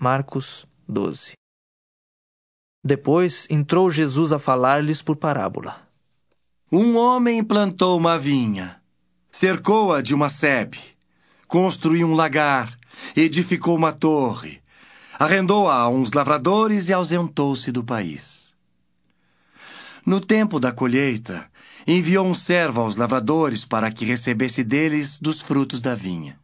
Marcos 0.00 0.66
12. 0.88 1.34
Depois 2.82 3.46
entrou 3.48 3.90
Jesus 3.90 4.32
a 4.32 4.40
falar-lhes 4.40 5.00
por 5.00 5.16
parábola. 5.16 5.88
Um 6.70 6.96
homem 6.96 7.44
plantou 7.44 7.96
uma 7.96 8.18
vinha, 8.18 8.82
cercou-a 9.30 10.02
de 10.02 10.12
uma 10.12 10.28
sebe, 10.28 10.78
construiu 11.46 12.08
um 12.08 12.14
lagar, 12.14 12.76
edificou 13.14 13.76
uma 13.76 13.92
torre, 13.92 14.60
arrendou-a 15.16 15.74
a 15.74 15.88
uns 15.88 16.12
lavradores 16.12 16.88
e 16.88 16.92
ausentou-se 16.92 17.70
do 17.70 17.84
país. 17.84 18.52
No 20.04 20.20
tempo 20.20 20.58
da 20.58 20.72
colheita, 20.72 21.48
enviou 21.86 22.26
um 22.26 22.34
servo 22.34 22.80
aos 22.80 22.96
lavradores 22.96 23.64
para 23.64 23.92
que 23.92 24.04
recebesse 24.04 24.64
deles 24.64 25.20
dos 25.20 25.40
frutos 25.40 25.80
da 25.80 25.94
vinha. 25.94 26.38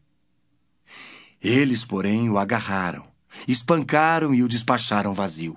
Eles, 1.42 1.84
porém, 1.84 2.30
o 2.30 2.38
agarraram, 2.38 3.09
espancaram 3.46 4.34
e 4.34 4.42
o 4.42 4.48
despacharam 4.48 5.14
vazio. 5.14 5.56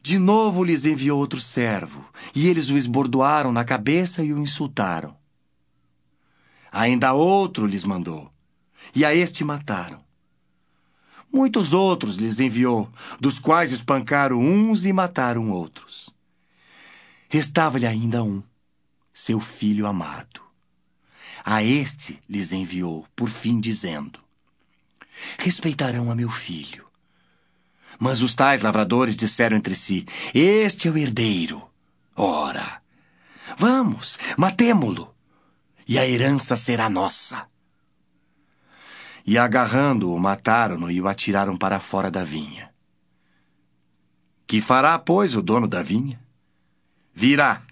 De 0.00 0.18
novo 0.18 0.62
lhes 0.62 0.84
enviou 0.84 1.18
outro 1.18 1.40
servo, 1.40 2.04
e 2.34 2.46
eles 2.46 2.70
o 2.70 2.76
esbordoaram 2.76 3.50
na 3.50 3.64
cabeça 3.64 4.22
e 4.22 4.32
o 4.32 4.38
insultaram. 4.38 5.16
Ainda 6.70 7.12
outro 7.12 7.66
lhes 7.66 7.84
mandou, 7.84 8.30
e 8.94 9.04
a 9.04 9.14
este 9.14 9.42
mataram. 9.42 10.04
Muitos 11.32 11.74
outros 11.74 12.16
lhes 12.16 12.38
enviou, 12.38 12.88
dos 13.18 13.38
quais 13.38 13.72
espancaram 13.72 14.38
uns 14.38 14.86
e 14.86 14.92
mataram 14.92 15.50
outros. 15.50 16.08
Restava-lhe 17.28 17.86
ainda 17.86 18.22
um, 18.22 18.42
seu 19.12 19.40
filho 19.40 19.86
amado. 19.86 20.40
A 21.44 21.62
este 21.62 22.22
lhes 22.28 22.52
enviou, 22.52 23.06
por 23.14 23.28
fim, 23.28 23.58
dizendo: 23.58 24.20
Respeitarão 25.38 26.10
a 26.10 26.14
meu 26.14 26.30
filho. 26.30 26.86
Mas 27.98 28.22
os 28.22 28.34
tais 28.34 28.60
lavradores 28.60 29.16
disseram 29.16 29.56
entre 29.56 29.74
si: 29.74 30.06
Este 30.34 30.88
é 30.88 30.90
o 30.90 30.98
herdeiro. 30.98 31.64
Ora, 32.14 32.80
vamos, 33.56 34.18
matemo-lo, 34.36 35.14
e 35.86 35.98
a 35.98 36.06
herança 36.06 36.56
será 36.56 36.88
nossa. 36.88 37.46
E 39.26 39.36
agarrando-o, 39.36 40.18
mataram-no 40.18 40.90
e 40.90 41.00
o 41.00 41.08
atiraram 41.08 41.56
para 41.56 41.80
fora 41.80 42.10
da 42.10 42.22
vinha. 42.22 42.70
Que 44.46 44.60
fará, 44.60 44.98
pois, 44.98 45.34
o 45.34 45.42
dono 45.42 45.66
da 45.66 45.82
vinha? 45.82 46.20
Virá, 47.12 47.62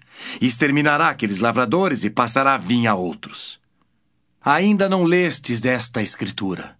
exterminará 0.41 1.09
aqueles 1.09 1.39
lavradores 1.39 2.03
e 2.03 2.09
passará 2.09 2.55
a 2.55 2.57
vinha 2.57 2.91
a 2.91 2.95
outros. 2.95 3.59
Ainda 4.43 4.89
não 4.89 5.03
lestes 5.03 5.61
desta 5.61 6.01
escritura? 6.01 6.74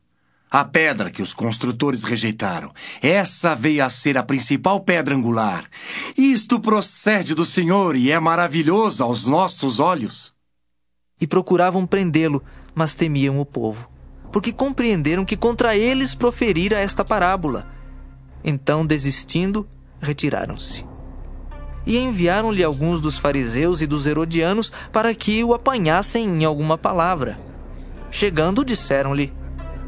A 0.55 0.63
pedra 0.63 1.11
que 1.11 1.21
os 1.21 1.33
construtores 1.33 2.05
rejeitaram. 2.05 2.71
Essa 3.01 3.53
veio 3.53 3.83
a 3.83 3.89
ser 3.89 4.17
a 4.17 4.23
principal 4.23 4.79
pedra 4.79 5.13
angular. 5.13 5.65
Isto 6.17 6.61
procede 6.61 7.35
do 7.35 7.43
Senhor 7.43 7.93
e 7.93 8.09
é 8.09 8.17
maravilhoso 8.21 9.03
aos 9.03 9.27
nossos 9.27 9.81
olhos. 9.81 10.33
E 11.19 11.27
procuravam 11.27 11.85
prendê-lo, 11.85 12.41
mas 12.73 12.95
temiam 12.95 13.37
o 13.37 13.45
povo, 13.45 13.89
porque 14.31 14.53
compreenderam 14.53 15.25
que 15.25 15.35
contra 15.35 15.75
eles 15.75 16.15
proferira 16.15 16.79
esta 16.79 17.03
parábola. 17.03 17.67
Então, 18.41 18.85
desistindo, 18.85 19.67
retiraram-se. 19.99 20.85
E 21.85 21.97
enviaram-lhe 21.97 22.63
alguns 22.63 23.01
dos 23.01 23.19
fariseus 23.19 23.81
e 23.81 23.85
dos 23.85 24.07
herodianos 24.07 24.71
para 24.89 25.13
que 25.13 25.43
o 25.43 25.53
apanhassem 25.53 26.25
em 26.25 26.45
alguma 26.45 26.77
palavra. 26.77 27.37
Chegando, 28.09 28.63
disseram-lhe: 28.63 29.33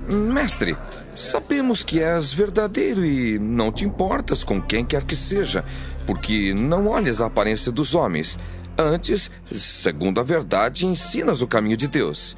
Mestre, 0.10 0.78
sabemos 1.14 1.84
que 1.84 2.02
és 2.02 2.32
verdadeiro 2.32 3.04
e 3.04 3.38
não 3.38 3.74
te 3.74 3.84
importas 3.84 4.42
com 4.42 4.62
quem 4.62 4.86
quer 4.86 5.04
que 5.04 5.18
seja, 5.18 5.66
porque 6.06 6.54
não 6.54 6.88
olhas 6.88 7.20
a 7.20 7.26
aparência 7.26 7.74
dos 7.74 7.94
homens. 7.94 8.40
Antes, 8.78 9.30
segundo 9.52 10.22
a 10.22 10.24
verdade, 10.24 10.86
ensinas 10.86 11.42
o 11.42 11.48
caminho 11.48 11.76
de 11.76 11.90
Deus. 11.90 12.38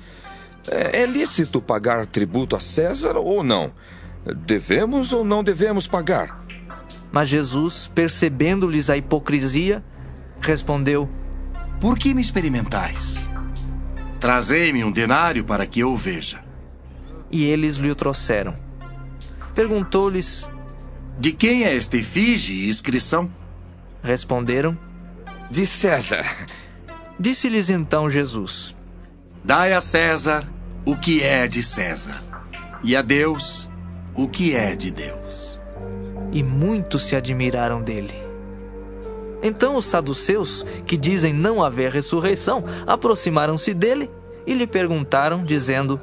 É, 0.67 1.01
é 1.01 1.05
lícito 1.05 1.61
pagar 1.61 2.07
tributo 2.07 2.55
a 2.55 2.59
César 2.59 3.15
ou 3.17 3.43
não? 3.43 3.71
Devemos 4.47 5.13
ou 5.13 5.23
não 5.23 5.43
devemos 5.43 5.85
pagar? 5.85 6.43
Mas 7.11 7.29
Jesus, 7.29 7.85
percebendo-lhes 7.93 8.89
a 8.89 8.97
hipocrisia, 8.97 9.83
respondeu: 10.41 11.07
Por 11.79 11.99
que 11.99 12.15
me 12.15 12.21
experimentais? 12.21 13.29
Trazei-me 14.19 14.83
um 14.83 14.91
denário 14.91 15.43
para 15.43 15.67
que 15.67 15.81
eu 15.81 15.91
o 15.91 15.97
veja 15.97 16.48
e 17.31 17.45
eles 17.45 17.75
lhe 17.75 17.89
o 17.89 17.95
trouxeram. 17.95 18.55
Perguntou-lhes: 19.53 20.49
De 21.19 21.31
quem 21.31 21.63
é 21.63 21.75
esta 21.75 21.97
efígie 21.97 22.65
e 22.65 22.69
inscrição? 22.69 23.29
Responderam: 24.03 24.77
De 25.49 25.65
César. 25.65 26.25
Disse-lhes 27.19 27.69
então 27.69 28.09
Jesus: 28.09 28.75
Dai 29.43 29.73
a 29.73 29.81
César 29.81 30.47
o 30.85 30.95
que 30.95 31.21
é 31.21 31.47
de 31.47 31.61
César, 31.61 32.23
e 32.83 32.95
a 32.95 33.01
Deus 33.01 33.69
o 34.15 34.27
que 34.27 34.55
é 34.55 34.75
de 34.75 34.91
Deus. 34.91 35.59
E 36.31 36.43
muitos 36.43 37.03
se 37.03 37.15
admiraram 37.15 37.81
dele. 37.81 38.13
Então 39.41 39.75
os 39.75 39.85
saduceus, 39.85 40.65
que 40.85 40.97
dizem 40.97 41.33
não 41.33 41.63
haver 41.63 41.91
ressurreição, 41.91 42.63
aproximaram-se 42.85 43.73
dele 43.73 44.09
e 44.45 44.53
lhe 44.53 44.67
perguntaram, 44.67 45.43
dizendo: 45.43 45.99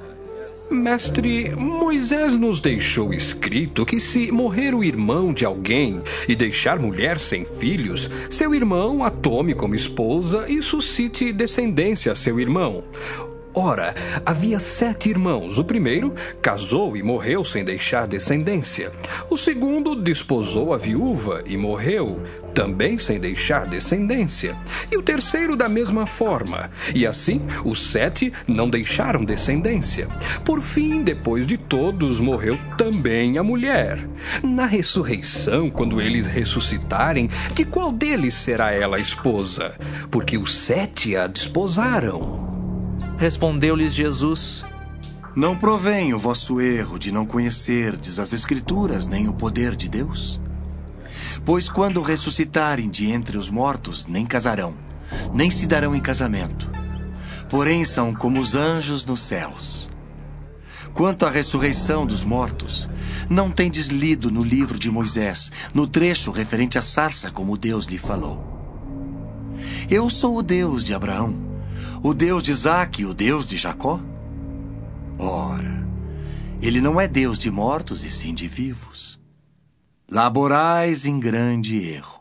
Mestre, 0.71 1.55
Moisés 1.55 2.37
nos 2.37 2.59
deixou 2.59 3.15
escrito 3.15 3.87
que 3.87 4.01
se 4.01 4.33
morrer 4.33 4.75
o 4.75 4.83
irmão 4.83 5.33
de 5.33 5.45
alguém 5.45 6.03
e 6.29 6.35
deixar 6.35 6.79
mulher 6.79 7.19
sem 7.19 7.45
filhos, 7.45 8.11
seu 8.29 8.53
irmão 8.55 9.05
a 9.05 9.11
tome 9.11 9.55
como 9.55 9.77
esposa 9.77 10.45
e 10.49 10.61
suscite 10.61 11.33
descendência 11.33 12.11
a 12.11 12.15
seu 12.17 12.41
irmão. 12.41 12.83
Ora, 13.59 13.95
havia 14.27 14.61
sete 14.61 15.09
irmãos. 15.09 15.59
O 15.59 15.65
primeiro 15.65 16.13
casou 16.43 16.95
e 16.95 17.03
morreu 17.03 17.43
sem 17.43 17.65
deixar 17.65 18.07
descendência. 18.07 18.93
O 19.31 19.37
segundo 19.39 19.97
desposou 19.97 20.75
a 20.75 20.77
viúva 20.77 21.43
e 21.47 21.57
morreu, 21.57 22.21
também 22.53 22.99
sem 22.99 23.19
deixar 23.19 23.65
descendência. 23.65 24.55
E 24.93 24.99
o 24.99 25.03
terceiro 25.03 25.57
da 25.57 25.71
mesma 25.71 26.05
forma. 26.05 26.71
E 26.95 27.07
assim, 27.07 27.41
os 27.65 27.81
sete 27.81 28.31
não 28.47 28.69
deixaram 28.69 29.25
descendência. 29.25 30.07
Por 30.45 30.61
fim, 30.61 31.03
depois 31.03 31.47
de 31.47 31.57
todos, 31.57 32.21
morreu 32.21 32.59
também 32.77 33.39
a 33.39 33.43
mulher. 33.43 34.07
Na 34.43 34.67
ressurreição, 34.67 35.71
quando 35.71 35.99
eles 35.99 36.27
ressuscitarem, 36.27 37.31
de 37.55 37.65
qual 37.65 37.91
deles 37.91 38.35
será 38.35 38.71
ela 38.71 39.01
esposa? 39.01 39.75
Porque 40.11 40.37
os 40.37 40.55
sete 40.55 41.17
a 41.17 41.27
desposaram. 41.27 42.46
Respondeu-lhes 43.19 43.95
Jesus: 43.95 44.63
Não 45.35 45.57
provém 45.57 46.13
o 46.13 46.19
vosso 46.19 46.61
erro 46.61 46.99
de 46.99 47.11
não 47.11 47.25
conhecerdes 47.25 48.19
as 48.19 48.35
Escrituras 48.35 49.07
nem 49.07 49.27
o 49.27 49.33
poder 49.33 49.75
de 49.75 49.89
Deus? 49.89 50.39
Pois 51.43 51.71
quando 51.71 52.03
ressuscitarem 52.03 52.91
de 52.91 53.11
entre 53.11 53.39
os 53.39 53.49
mortos, 53.49 54.07
nem 54.07 54.27
casarão, 54.27 54.75
nem 55.33 55.51
se 55.51 55.67
darão 55.67 55.95
em 55.95 56.01
casamento. 56.01 56.71
Porém 57.49 57.87
são 57.87 58.15
como 58.15 58.39
os 58.39 58.55
anjos 58.55 59.07
nos 59.07 59.23
céus. 59.23 59.89
Quanto 60.93 61.25
à 61.25 61.31
ressurreição 61.31 62.05
dos 62.07 62.23
mortos, 62.23 62.89
não 63.31 63.51
tendes 63.51 63.87
lido 63.87 64.31
no 64.31 64.43
livro 64.43 64.79
de 64.79 64.91
Moisés, 64.91 65.51
no 65.73 65.87
trecho 65.87 66.31
referente 66.31 66.79
à 66.79 66.83
sarça, 66.83 67.31
como 67.31 67.57
Deus 67.57 67.87
lhe 67.87 67.99
falou. 67.99 68.45
Eu 69.89 70.11
sou 70.11 70.37
o 70.37 70.43
Deus 70.43 70.85
de 70.85 70.93
Abraão 70.93 71.46
o 72.07 72.15
Deus 72.15 72.45
de 72.45 72.53
Isaac 72.53 73.03
e 73.03 73.05
o 73.05 73.13
Deus 73.13 73.49
de 73.49 73.57
Jacó? 73.57 74.01
Ora, 75.19 75.85
ele 76.63 76.81
não 76.81 77.01
é 77.01 77.09
Deus 77.09 77.37
de 77.37 77.51
mortos 77.51 78.05
e 78.05 78.11
sim 78.11 78.33
de 78.33 78.47
vivos. 78.47 79.19
Laborais 80.09 81.05
em 81.05 81.19
grande 81.19 81.79
erro. 81.79 82.21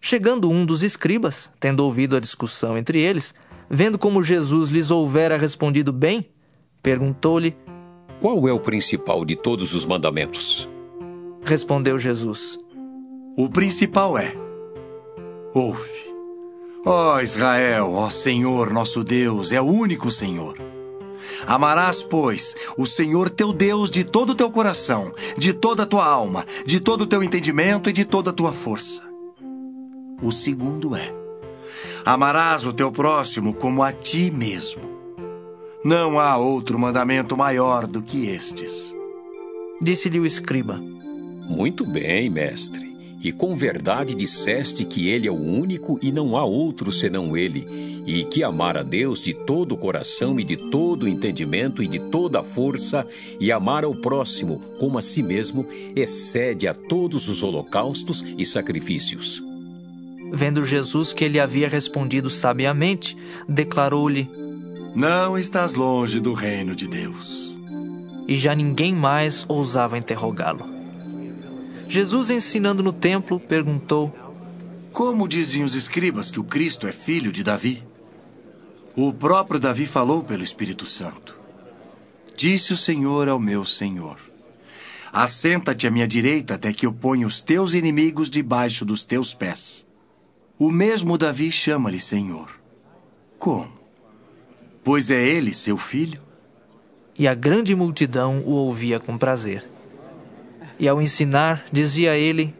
Chegando 0.00 0.50
um 0.50 0.64
dos 0.64 0.82
escribas, 0.82 1.50
tendo 1.60 1.80
ouvido 1.80 2.16
a 2.16 2.20
discussão 2.20 2.78
entre 2.78 2.98
eles, 2.98 3.34
vendo 3.68 3.98
como 3.98 4.22
Jesus 4.22 4.70
lhes 4.70 4.90
houvera 4.90 5.36
respondido 5.36 5.92
bem, 5.92 6.30
perguntou-lhe: 6.82 7.54
Qual 8.22 8.48
é 8.48 8.54
o 8.54 8.58
principal 8.58 9.22
de 9.22 9.36
todos 9.36 9.74
os 9.74 9.84
mandamentos? 9.84 10.66
Respondeu 11.44 11.98
Jesus: 11.98 12.58
O 13.36 13.50
principal 13.50 14.16
é: 14.16 14.32
Ouve. 15.52 16.11
Ó 16.84 17.20
Israel, 17.20 17.92
ó 17.92 18.10
Senhor 18.10 18.72
nosso 18.72 19.04
Deus, 19.04 19.52
é 19.52 19.60
o 19.60 19.64
único 19.64 20.10
Senhor. 20.10 20.58
Amarás, 21.46 22.02
pois, 22.02 22.56
o 22.76 22.84
Senhor 22.84 23.30
teu 23.30 23.52
Deus 23.52 23.88
de 23.88 24.02
todo 24.02 24.30
o 24.30 24.34
teu 24.34 24.50
coração, 24.50 25.12
de 25.38 25.52
toda 25.52 25.84
a 25.84 25.86
tua 25.86 26.04
alma, 26.04 26.44
de 26.66 26.80
todo 26.80 27.02
o 27.02 27.06
teu 27.06 27.22
entendimento 27.22 27.88
e 27.88 27.92
de 27.92 28.04
toda 28.04 28.30
a 28.30 28.32
tua 28.32 28.52
força. 28.52 29.00
O 30.20 30.32
segundo 30.32 30.96
é: 30.96 31.14
amarás 32.04 32.66
o 32.66 32.72
teu 32.72 32.90
próximo 32.90 33.54
como 33.54 33.82
a 33.82 33.92
ti 33.92 34.28
mesmo. 34.28 34.82
Não 35.84 36.18
há 36.18 36.36
outro 36.36 36.78
mandamento 36.78 37.36
maior 37.36 37.86
do 37.86 38.02
que 38.02 38.26
estes. 38.26 38.92
Disse-lhe 39.80 40.18
o 40.18 40.26
escriba: 40.26 40.80
Muito 41.48 41.84
bem, 41.84 42.28
mestre. 42.28 42.91
E 43.22 43.30
com 43.30 43.54
verdade 43.54 44.16
disseste 44.16 44.84
que 44.84 45.08
ele 45.08 45.28
é 45.28 45.30
o 45.30 45.40
único 45.40 45.96
e 46.02 46.10
não 46.10 46.36
há 46.36 46.44
outro 46.44 46.90
senão 46.90 47.36
ele, 47.36 48.02
e 48.04 48.24
que 48.24 48.42
amar 48.42 48.76
a 48.76 48.82
Deus 48.82 49.20
de 49.20 49.32
todo 49.32 49.72
o 49.72 49.78
coração 49.78 50.40
e 50.40 50.44
de 50.44 50.56
todo 50.56 51.04
o 51.04 51.08
entendimento 51.08 51.84
e 51.84 51.86
de 51.86 52.00
toda 52.00 52.40
a 52.40 52.44
força, 52.44 53.06
e 53.38 53.52
amar 53.52 53.84
ao 53.84 53.94
próximo 53.94 54.60
como 54.80 54.98
a 54.98 55.02
si 55.02 55.22
mesmo, 55.22 55.64
excede 55.94 56.66
a 56.66 56.74
todos 56.74 57.28
os 57.28 57.44
holocaustos 57.44 58.24
e 58.36 58.44
sacrifícios. 58.44 59.40
Vendo 60.32 60.64
Jesus 60.64 61.12
que 61.12 61.24
ele 61.24 61.38
havia 61.38 61.68
respondido 61.68 62.28
sabiamente, 62.28 63.16
declarou-lhe: 63.48 64.28
Não 64.96 65.38
estás 65.38 65.74
longe 65.74 66.18
do 66.18 66.32
reino 66.32 66.74
de 66.74 66.88
Deus. 66.88 67.56
E 68.26 68.36
já 68.36 68.54
ninguém 68.54 68.94
mais 68.94 69.44
ousava 69.48 69.98
interrogá-lo. 69.98 70.71
Jesus, 71.92 72.30
ensinando 72.30 72.82
no 72.82 72.90
templo, 72.90 73.38
perguntou: 73.38 74.16
Como 74.94 75.28
dizem 75.28 75.62
os 75.62 75.74
escribas 75.74 76.30
que 76.30 76.40
o 76.40 76.44
Cristo 76.44 76.86
é 76.86 76.92
filho 76.92 77.30
de 77.30 77.42
Davi? 77.42 77.86
O 78.96 79.12
próprio 79.12 79.60
Davi 79.60 79.84
falou 79.84 80.24
pelo 80.24 80.42
Espírito 80.42 80.86
Santo. 80.86 81.38
Disse 82.34 82.72
o 82.72 82.78
Senhor 82.78 83.28
ao 83.28 83.38
meu 83.38 83.62
Senhor: 83.62 84.16
Assenta-te 85.12 85.86
à 85.86 85.90
minha 85.90 86.08
direita 86.08 86.54
até 86.54 86.72
que 86.72 86.86
eu 86.86 86.94
ponha 86.94 87.26
os 87.26 87.42
teus 87.42 87.74
inimigos 87.74 88.30
debaixo 88.30 88.86
dos 88.86 89.04
teus 89.04 89.34
pés. 89.34 89.86
O 90.58 90.70
mesmo 90.70 91.18
Davi 91.18 91.52
chama-lhe 91.52 92.00
Senhor. 92.00 92.58
Como? 93.38 93.70
Pois 94.82 95.10
é 95.10 95.22
ele 95.22 95.52
seu 95.52 95.76
filho? 95.76 96.22
E 97.18 97.28
a 97.28 97.34
grande 97.34 97.74
multidão 97.74 98.38
o 98.46 98.52
ouvia 98.52 98.98
com 98.98 99.18
prazer. 99.18 99.71
E 100.82 100.88
ao 100.88 101.00
ensinar, 101.00 101.64
dizia 101.70 102.16
ele: 102.16 102.52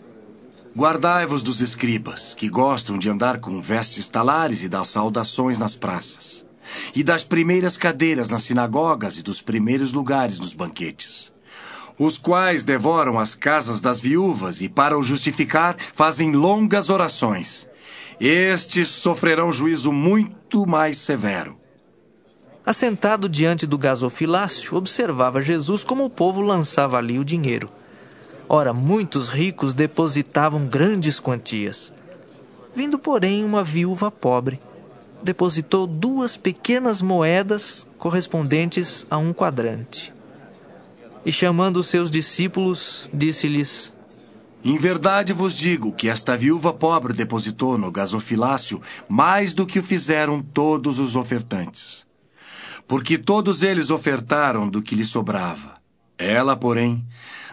Guardai-vos 0.76 1.42
dos 1.42 1.60
escribas, 1.60 2.34
que 2.34 2.48
gostam 2.48 2.96
de 2.96 3.10
andar 3.10 3.40
com 3.40 3.60
vestes 3.60 4.06
talares 4.06 4.62
e 4.62 4.68
das 4.68 4.86
saudações 4.86 5.58
nas 5.58 5.74
praças, 5.74 6.46
e 6.94 7.02
das 7.02 7.24
primeiras 7.24 7.76
cadeiras 7.76 8.28
nas 8.28 8.44
sinagogas 8.44 9.18
e 9.18 9.24
dos 9.24 9.42
primeiros 9.42 9.92
lugares 9.92 10.38
nos 10.38 10.54
banquetes, 10.54 11.32
os 11.98 12.16
quais 12.16 12.62
devoram 12.62 13.18
as 13.18 13.34
casas 13.34 13.80
das 13.80 13.98
viúvas 13.98 14.62
e, 14.62 14.68
para 14.68 14.96
o 14.96 15.02
justificar, 15.02 15.76
fazem 15.92 16.30
longas 16.30 16.90
orações. 16.90 17.68
Estes 18.20 18.86
sofrerão 18.86 19.50
juízo 19.50 19.90
muito 19.90 20.64
mais 20.64 20.96
severo. 20.96 21.58
Assentado 22.64 23.28
diante 23.28 23.66
do 23.66 23.76
gasofilácio, 23.76 24.76
observava 24.76 25.42
Jesus 25.42 25.82
como 25.82 26.04
o 26.04 26.10
povo 26.10 26.40
lançava 26.40 26.98
ali 26.98 27.18
o 27.18 27.24
dinheiro. 27.24 27.81
Ora, 28.54 28.74
muitos 28.74 29.30
ricos 29.30 29.72
depositavam 29.72 30.66
grandes 30.66 31.18
quantias. 31.18 31.90
Vindo, 32.76 32.98
porém, 32.98 33.42
uma 33.42 33.64
viúva 33.64 34.10
pobre, 34.10 34.60
depositou 35.22 35.86
duas 35.86 36.36
pequenas 36.36 37.00
moedas 37.00 37.86
correspondentes 37.96 39.06
a 39.10 39.16
um 39.16 39.32
quadrante. 39.32 40.12
E 41.24 41.32
chamando 41.32 41.78
os 41.78 41.86
seus 41.86 42.10
discípulos, 42.10 43.08
disse-lhes: 43.10 43.90
Em 44.62 44.76
verdade 44.76 45.32
vos 45.32 45.56
digo 45.56 45.90
que 45.90 46.10
esta 46.10 46.36
viúva 46.36 46.74
pobre 46.74 47.14
depositou 47.14 47.78
no 47.78 47.90
gasofilácio 47.90 48.82
mais 49.08 49.54
do 49.54 49.64
que 49.64 49.78
o 49.78 49.82
fizeram 49.82 50.42
todos 50.42 50.98
os 50.98 51.16
ofertantes. 51.16 52.06
Porque 52.86 53.16
todos 53.16 53.62
eles 53.62 53.88
ofertaram 53.88 54.68
do 54.68 54.82
que 54.82 54.94
lhe 54.94 55.06
sobrava. 55.06 55.81
Ela, 56.18 56.56
porém, 56.56 57.04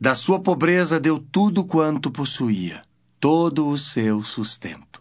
da 0.00 0.14
sua 0.14 0.40
pobreza 0.40 1.00
deu 1.00 1.18
tudo 1.18 1.64
quanto 1.64 2.10
possuía, 2.10 2.82
todo 3.20 3.68
o 3.68 3.78
seu 3.78 4.20
sustento. 4.22 4.93